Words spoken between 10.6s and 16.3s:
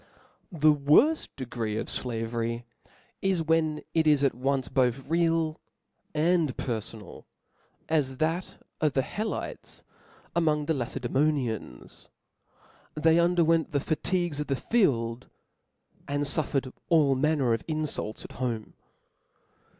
the Lacedaemonians. They under went the fatigues of the field, and